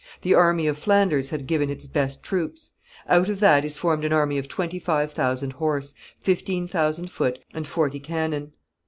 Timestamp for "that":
3.41-3.63